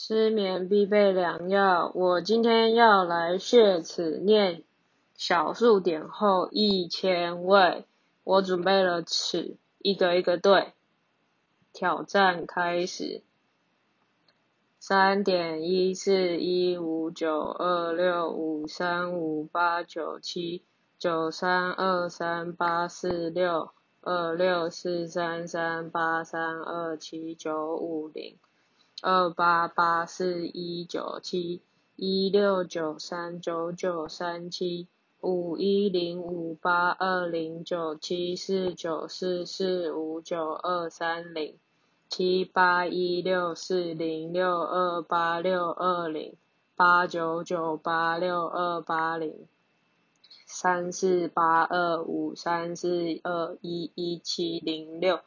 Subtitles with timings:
[0.00, 4.62] 失眠必备良药，我今天要来血齿念
[5.16, 7.84] 小数点后一千位。
[8.22, 10.72] 我准备了尺，一个一个对。
[11.72, 13.24] 挑战开始。
[14.78, 20.62] 三点一四一五九二六五三五八九七
[20.96, 23.70] 九三二三八四六
[24.02, 28.36] 二六四三三八三二七九五零
[29.02, 31.62] 二八八四一九七
[31.96, 34.88] 一六九三九九三七。
[35.20, 41.58] 五一零五八二零九七四九四四五九二三零
[42.08, 46.36] 七八一六四零六二八六二零
[46.76, 49.48] 八九九八六二八零
[50.46, 55.18] 三四八二五三四二一一七零六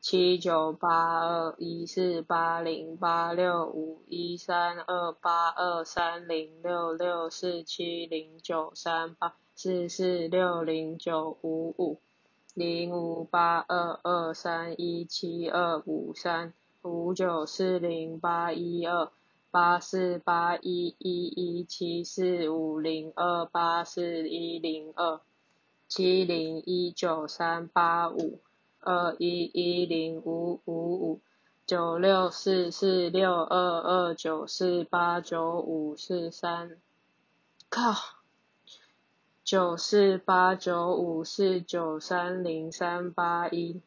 [0.00, 12.00] 七九八二一四八零八六五一三二八二三零六六四七零九三八四四六零九五五
[12.54, 19.10] 零五八二二三一七二五三五九四零八一二
[19.50, 25.20] 八四八一一一七四五零二八四一零二
[25.88, 28.38] 七零一九三八五。
[28.88, 31.20] 二一一零五五五
[31.66, 36.78] 九六四四六二二九四八九五四三，
[37.68, 37.92] 靠，
[39.44, 43.82] 九四八九五四九三零三八一。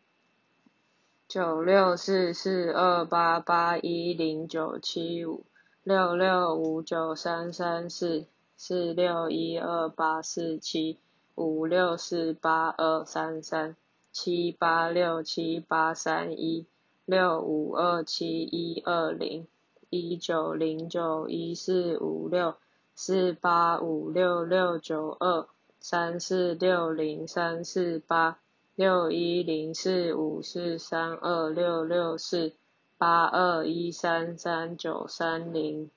[1.27, 5.43] 九六四四二八八一零九七五。
[5.83, 10.99] 六六五九三三四四六一二八四七
[11.33, 13.75] 五六四八二三三。
[14.11, 16.67] 七八六七八三一
[17.05, 19.47] 六五二七一二零
[19.89, 22.55] 一九零九一四五六
[22.93, 25.47] 四八五六六九二
[25.79, 28.39] 三四六零三四八
[28.75, 32.53] 六一零四五四三二六六四
[32.97, 35.89] 八二一三三九三零。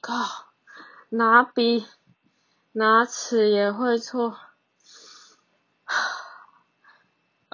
[0.00, 0.46] 靠，
[1.08, 1.86] 拿笔
[2.72, 4.36] 拿尺也会错。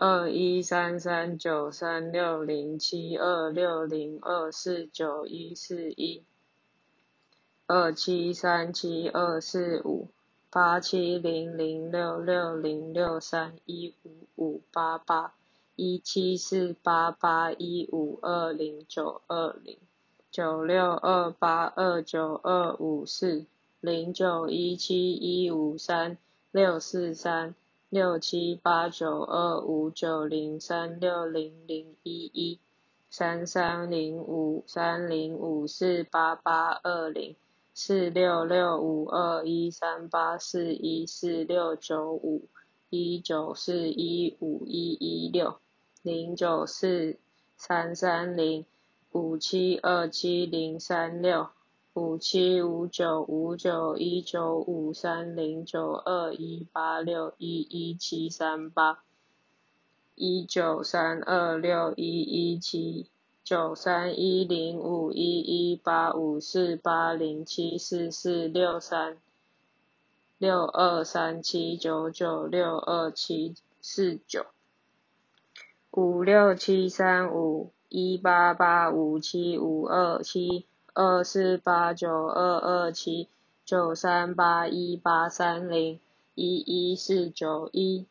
[0.00, 6.22] 二一三三九三六零七二六零二四九一四一，
[7.66, 10.06] 二七三七二四五
[10.50, 15.34] 八七零零六六零六三一五五八八
[15.74, 19.78] 一七四八八一五二零九二零
[20.30, 23.46] 九六二八二九二五四
[23.80, 26.16] 零九一七一五三
[26.52, 27.56] 六四三。
[27.90, 32.60] 六七八九二五九零三六零零一一
[33.08, 37.34] 三三零五三零五四八八二零
[37.72, 42.50] 四六六五二一三八四一四六九五
[42.90, 45.58] 一九四一五一一六
[46.02, 47.16] 零九四
[47.56, 48.66] 三三零
[49.12, 51.48] 五七二七零三六
[51.98, 59.02] 五七五九五九一九五三零九二一八六一一七三八
[60.14, 63.10] 一九三二六一一七
[63.42, 69.16] 九三一零五一一八五四八零七四四六三
[70.38, 74.46] 六二三七九九六二七四九
[75.90, 80.68] 五六七三五一八八五七五二七。
[81.00, 83.28] 二四八九二二七
[83.64, 86.00] 九三八一八三零
[86.34, 88.04] 一一四九一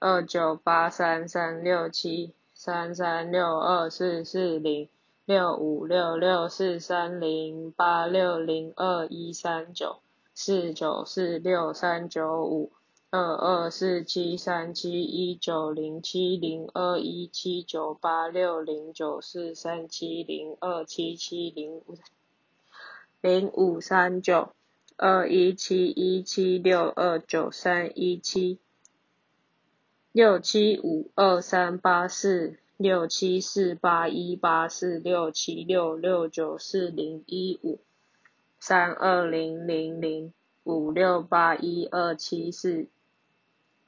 [0.00, 4.88] 二九八三三六七三三六二四四零
[5.24, 10.00] 六五六六四三零八六零二一三九
[10.34, 12.72] 四九四六三九五。
[13.14, 21.98] 二二四七三七一九零七零二一七九八六零九四三七零二七七零五
[23.20, 24.54] 零五三九
[24.96, 28.58] 二一七一七六二九三一七
[30.12, 37.78] 六七五二三八四六七四八一八四六七六六九四零一五
[38.58, 40.32] 三二零零零
[40.64, 42.88] 五六八一二七四。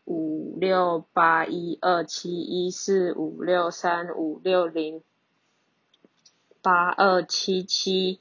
[0.04, 5.02] 五六八一二七一四五六三五六零
[6.60, 8.20] 八二七七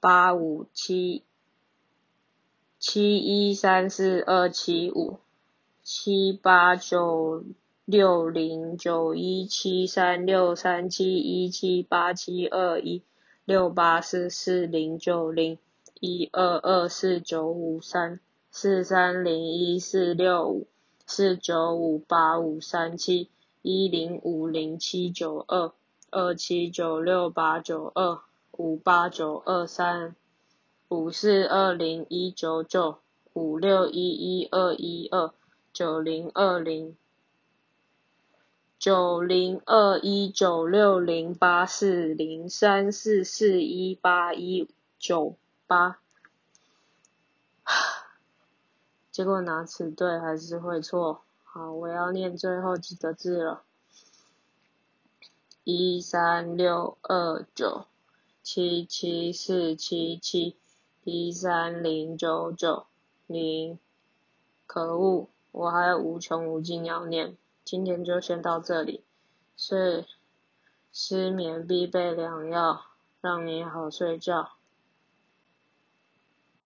[0.00, 1.22] 八五七
[2.78, 5.20] 七一三四二七五
[5.82, 7.44] 七八九
[7.84, 13.02] 六零九一七三六三七一七八七二一
[13.44, 15.58] 六八四四零九零，
[16.00, 18.18] 一二二四九五三，
[18.50, 20.66] 四三零一四六五，
[21.06, 23.28] 四九五八五三七，
[23.62, 25.72] 一零五零七九二，
[26.10, 28.20] 二七九六八九二，
[28.52, 30.16] 五八九二三，
[30.88, 32.98] 五四二零一九九，
[33.32, 35.32] 五六一一二一二，
[35.72, 36.96] 九零二零。
[38.78, 45.36] 九零二一九六零八四零三四四一八一九
[45.68, 46.01] 八，
[49.12, 51.20] 结果拿词对还是会错。
[51.44, 53.62] 好，我要念最后几个字了。
[55.64, 57.84] 一三六二九
[58.42, 60.56] 七七四七七
[61.04, 62.86] 一三零九九
[63.26, 63.78] 零，
[64.66, 67.36] 可恶，我还有无穷无尽要念。
[67.64, 69.04] 今天就先到这里，
[69.58, 70.06] 睡，
[70.90, 72.86] 失眠必备良药，
[73.20, 74.52] 让你好睡觉。